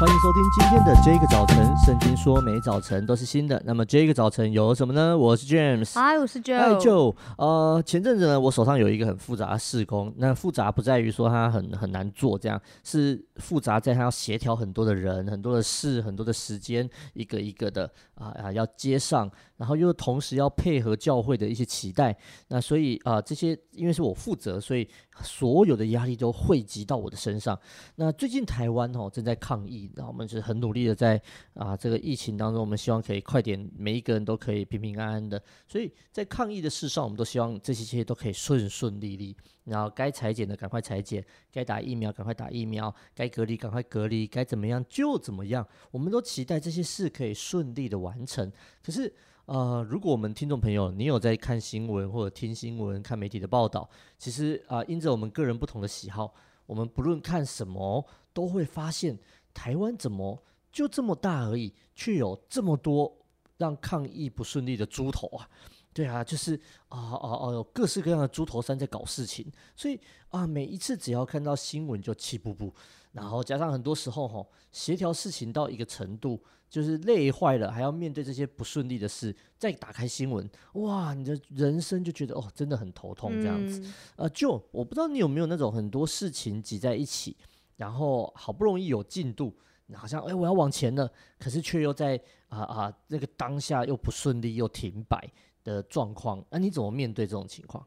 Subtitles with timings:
[0.00, 1.76] 欢迎收听今天的这个早晨。
[1.76, 5.16] 圣经说每早晨都是新的，那么这个早晨有什么呢？
[5.16, 6.58] 我是 James，嗨，我是 Joe。
[6.58, 7.14] 嗨，Joe。
[7.36, 19.30] 呃，前阵子呢，我手上有一个很复杂的事工，那复杂不在于说它很很难做，这样是复杂在它要协调很多的人、很多的事、很多的时间，一个一个的啊啊要接上，
[19.62, 22.12] 然后又同时要配合教会的一些期待。
[22.48, 24.88] 那所以啊，这些因为是我负责，所以
[25.22, 27.56] 所有的压力都汇集到我的身上。
[27.94, 29.88] 那最近台湾哦正在抗疫。
[29.94, 31.22] 那我们是很努力的在
[31.54, 35.40] 啊这个疫情当中，我们希望可以快点，每一个人都可以平平安安的。
[35.68, 39.36] 所以在抗疫的事上，我们都希望这些些都可以顺顺利利。
[39.64, 45.64] 然后该裁剪的赶快裁剪，该打疫苗赶快打疫苗，该隔离赶快隔离，该怎么样就怎么样。
[45.92, 48.50] 我们都期待这些事可以顺利的完成。
[48.82, 49.14] 可是
[49.52, 56.32] 呃，如果我们听众朋友你有在看新闻或者听新闻、看媒体的报道，其实啊、因着我们个人不同的喜好，
[56.64, 59.18] 我们不论看什么，都会发现。
[59.52, 63.14] 台湾怎么就这么大而已，却有这么多
[63.58, 65.46] 让抗疫不顺利的猪头啊？
[65.92, 66.54] 对啊，就是
[66.88, 72.72] 啊啊啊，有各式各样的猪头山在搞事情，所以啊，每一次只要看到新闻就气不不，
[73.12, 83.80] 然后加上很多时候吼协调事情到一个程度，就是累坏了，还要面对这些不顺利的事，再打开新闻，哇，你的人生就觉得哦，真的很头痛这样子。
[83.80, 87.36] 嗯、呃，就我不知道你有没有那种很多事情挤在一起。
[87.74, 89.52] 然后好不容易有进度，
[89.94, 95.28] 好像哎我要往前了，可是却又在啊啊那个当下又不顺利又停摆
[95.64, 97.84] 的状况，那、啊、你怎么面对这种情况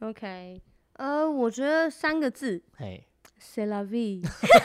[0.00, 0.60] ？OK，
[0.94, 3.06] 呃，我觉得三个字，嘿
[3.40, 4.22] ，C'est la vie，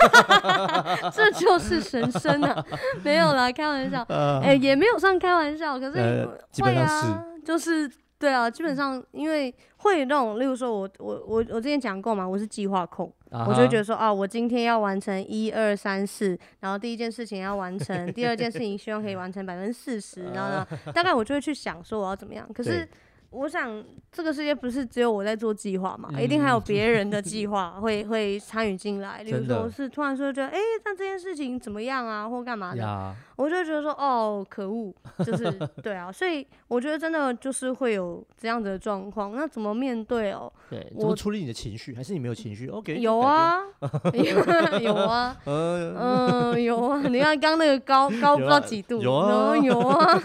[1.14, 2.66] 这就是神生啊，
[3.04, 7.92] 没有啦，开玩笑，哎、呃，也没有算开玩笑，可是、呃、基本上是、啊、就是。
[8.22, 13.50] 对啊，基本上因为会有那种，例如说我我我我之前讲过嘛，我是计划控，uh huh.
[13.50, 22.88] 我就会觉得说啊，我今天要完成一二三四，然后第一件事情要完成，第二件事情希望可以 完成百分之四十，然后呢，大概我就会去想说我要怎么样，可是。
[23.32, 29.24] 我想这个世界不是只有我在做计划嘛，嗯、一定还有别人的计 划会会参与进来。
[29.24, 34.94] 例如说是突然说觉得，哎、欸，那这件事情怎么样啊，或干嘛的，我就觉得说，哦，可恶，
[35.26, 35.50] 就是
[35.82, 39.34] 对啊，所以我觉得真的就是会有这样子的状况。
[39.34, 40.52] 那怎么面对哦？
[40.70, 41.96] 对，怎么处理你的情绪？
[41.96, 43.60] 还是你没有情绪？OK， 有啊，
[44.82, 47.02] 有啊，嗯，有啊。
[47.08, 49.02] 你看刚刚那个高高不知道几度？
[49.02, 50.22] 有啊，有啊。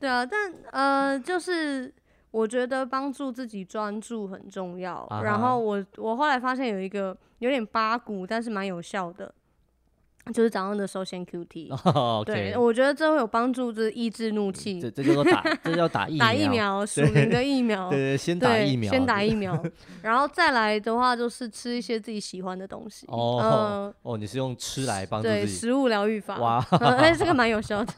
[0.00, 1.94] 对啊，但呃，就是。
[2.30, 5.06] 我觉得帮助自己专注很重要。
[5.10, 5.22] Uh.
[5.22, 9.34] 然后我我后来发现有一个有点八股，但是蛮有效的。
[10.32, 12.24] 就是早上的时候先 QT，、oh, okay.
[12.24, 14.80] 对，我觉得这会有帮助，就是抑制怒气。
[14.80, 16.24] 这这叫做打，这叫打 疫苗。
[16.24, 17.90] 打疫苗，属灵的疫苗。
[17.90, 18.92] 对对，先打疫苗。
[18.92, 19.60] 先打疫 苗，
[20.02, 23.06] 然后再来的话就是吃一些自己喜欢的东西。
[23.08, 25.40] 哦哦、oh, 呃，oh, 你是用吃来帮助自己？
[25.40, 26.38] 对，食物疗愈法。
[26.38, 27.92] 哇，哎，这个蛮有效的。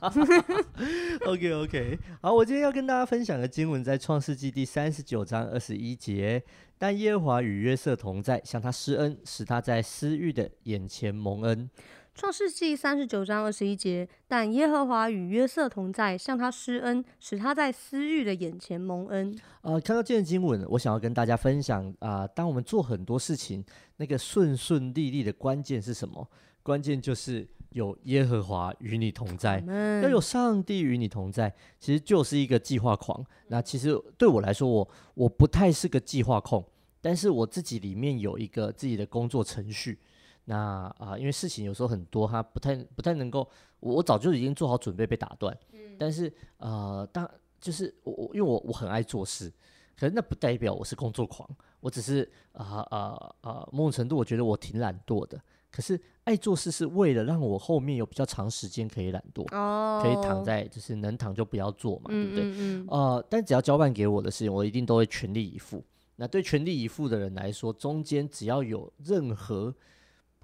[1.27, 6.43] OK OK，好，我今天要跟大家分享的经文在创世纪第三十九章二十一节。
[6.82, 11.70] 但耶和华与约瑟同在，向他施恩，使他在私欲的眼前蒙恩。
[12.12, 19.32] 创世纪三十九章二十一节，但耶和华与约瑟同在，向他施恩，使他在私欲的眼前蒙恩。
[19.60, 23.65] 呃，看到这段经文，我想要跟大家分享啊、呃，当我们做很多事情，
[23.98, 26.28] 那个顺顺利利的关键是什么？
[26.65, 33.25] 关键就是有耶和华与你同在，嗯、要有上帝与你同在，其实就是一个计划狂。
[33.47, 36.65] 那其实对我来说，我我不太是个计划控，
[37.02, 39.98] 但是我自己里面有一个自己的工作程序。
[40.44, 43.48] 那啊、呃，因为事情有时候很多，他不太不太能够，
[43.78, 45.56] 我我早就已经做好准备被打断。
[45.72, 47.30] 嗯、但是呃，当
[47.60, 49.52] 就是我我因为我我很爱做事，
[49.96, 51.48] 可是那不代表我是工作狂，
[51.78, 55.41] 我只是啊啊啊某种程度我觉得我挺懒惰的。
[55.70, 62.64] 可是爱做事是为了让我后面有比较长时间可以懒惰，哦、可以躺在就是能躺就不要做嘛，嗯、对不对？
[62.66, 65.82] 嗯、呃，但只要交办给我的事情，我一定都会全力以赴。
[66.16, 69.74] 那对全力以赴的人来说，中间只要有任何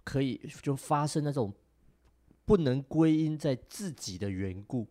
[0.03, 1.53] 可以就发生那种
[2.45, 4.89] 不能归因在自己的缘故，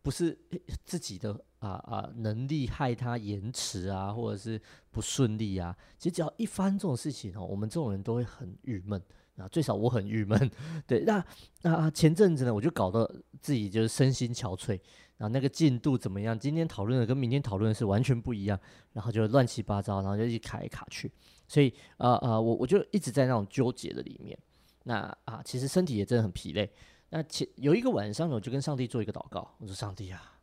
[0.00, 0.38] 不是
[0.84, 4.60] 自己的啊啊能力害他延迟啊，或者是
[4.90, 5.76] 不顺利啊。
[5.98, 9.02] 其实只要一发生这种事情哦，我们这种人都会很郁闷
[9.36, 10.50] 啊，最少我很郁闷。
[10.86, 11.24] 对，那
[11.62, 14.78] 那前阵子呢，我就搞得自己就是身心憔悴，
[15.16, 16.38] 然后那个进度怎么样？
[16.38, 18.58] 今天讨论的跟明天讨论的是完全不一样，
[18.92, 21.10] 然后就乱七八糟，然后就一卡一卡去。
[21.48, 24.38] 所以啊啊，我我就一直在那种纠结的里面。
[24.84, 26.70] 那啊，其实身体也真的很疲累。
[27.10, 30.38] 那前有一个晚上呢，我就跟上帝做一个祷告，我说：“上帝啊，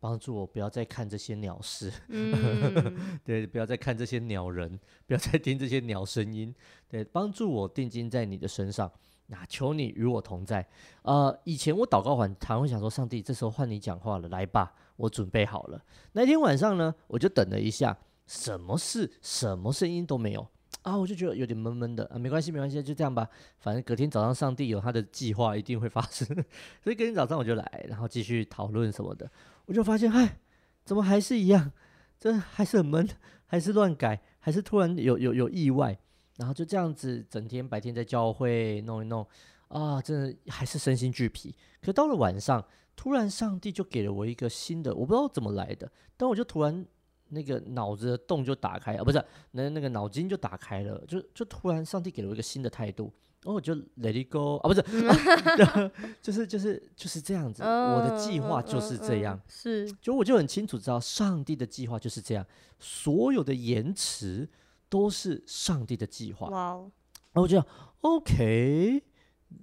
[0.00, 6.52] 帮助我不要再看这些鸟事，嗯、 对，不要再看这些鸟人，不要再听这些鸟声音，
[6.88, 8.90] 对，帮助我定睛在你的身上。
[9.26, 10.66] 那求你与我同在。
[11.02, 15.80] 呃，以前我祷告完，常会想说，上帝，这时候换你讲话了，来吧，我准备好了。
[16.12, 20.44] 那天晚上呢，我就等了一下，什么事、什么声音都没有
[20.82, 22.18] 啊，我就觉得有点闷闷的啊。
[22.18, 23.28] 没关系，没关系，就这样吧。
[23.58, 26.26] 反正隔天早上，上帝有他的计划，一定会发生。
[26.82, 29.30] 所以隔天早上我就来，然后继续讨论什么的。
[29.66, 30.38] 我就发现，嗨，
[30.84, 31.72] 怎么还是一样？
[32.18, 33.08] 这还是很闷，
[33.46, 35.98] 还是乱改，还是突然有有有意外。
[36.36, 39.26] 然后就这样子，整天白天在教会弄一弄
[39.68, 41.54] 啊，真的还是身心俱疲。
[41.82, 42.64] 可到了晚上，
[42.96, 46.86] 突然上帝就给了我一个新的，我不知道怎么来的，但我就突然
[47.30, 53.12] 那个脑子的洞就打开啊，不是，那那个脑筋就打开了，就就突然上帝给了我一个新的态度，
[53.42, 55.90] 然后我就 let it go 啊，不是，啊、
[56.22, 62.46] 就是就是就是这样子，哦、我的计划就是这样，嗯嗯嗯、是，就我就很清楚知道上帝的计划就是这样，
[62.78, 64.48] 所有的延迟。
[64.90, 66.48] 都是上帝的计划。
[66.48, 66.90] 哇哦！
[67.32, 67.64] 那我就
[68.00, 69.00] OK，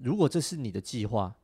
[0.01, 1.35] 如果这是你的计划，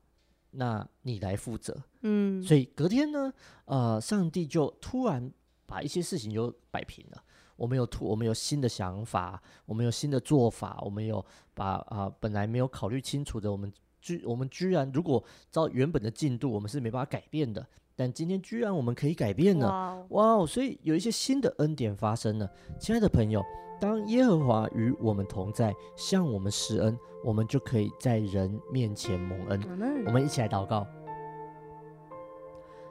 [0.52, 1.84] 那你来负责。
[2.02, 3.34] 嗯，所以隔天呢，
[3.66, 5.30] 呃，上帝就突然
[5.66, 7.24] 把一些事情就摆平了。
[7.56, 11.24] 我们有突，我们有新的想法，我们有新的做法，我们有
[11.54, 13.72] 把啊、呃、本来没有考虑清楚的，我们
[14.02, 17.66] 居我们居然如果照原本的进度，我们是没办法改变的。
[17.96, 20.48] 但今天居然我们可以改变了，哇哦！
[20.48, 23.44] 所以有一些新的恩典发生了，亲爱的朋友。
[23.80, 29.62] 当耶和华与我们同在，向我们施恩，我们就可以在人面前蒙恩。
[30.08, 30.88] 我们一起来祷告，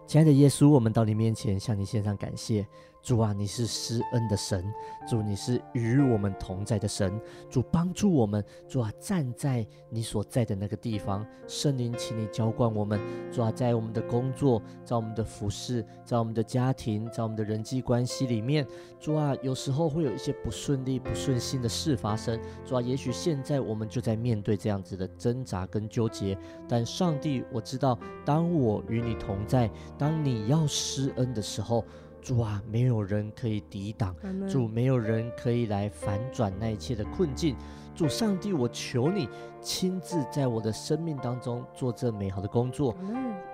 [0.07, 2.67] 亲爱的耶稣，我们到你面前向你献上感谢。
[3.03, 4.65] 主啊，你是施恩的神，
[5.09, 7.21] 主你是与我们同在的神，
[7.51, 13.01] 主帮助我们，主啊，站在你所在的那个地方，圣灵，请你浇灌我们，
[13.33, 18.65] 主啊，在我们的工作，在我们的服饰，在我们的家庭，在我们的人际关系里面，
[19.01, 26.39] 主啊，有时候会有一些不顺利、不顺心的事发生，主啊，也许现在我们就在面对这样子的挣扎跟纠结，
[26.69, 29.69] 但上帝，我知道，当我与你同在，
[29.99, 31.85] 当你要施恩的时候。
[32.23, 34.15] 主啊，没有人可以抵挡，
[34.49, 37.57] 主，没有人可以来反转那一切的困境。
[37.95, 39.29] 主上帝，我求你
[39.61, 42.95] 亲自在我的生命当中做这美好的工作，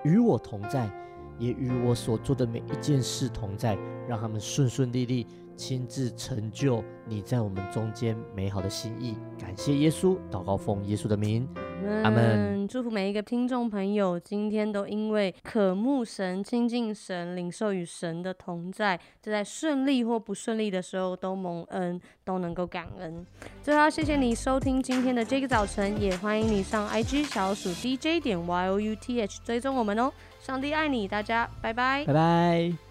[0.03, 0.89] 与我同在，
[1.39, 3.77] 也与我所做的每一件事同在，
[4.07, 5.25] 让他们顺顺利利，
[5.57, 9.17] 亲自成就你在我们中间美好的心意。
[9.37, 11.47] 感谢耶稣，祷告奉耶稣的名。
[12.03, 12.67] 阿门。
[12.67, 23.25] 祝福每一个听众朋友，今天都因为渴慕神、亲近神、领受与神的同在，就在顺利或不顺利的时候都蒙恩，都能够感恩。
[23.63, 30.11] 最后，谢谢你收听今天的这个早晨，也欢迎你上 IG 小鼠 DJ 点 YOUTH 追踪我们哦。
[30.39, 32.88] 上帝爱你，大家拜拜，拜拜。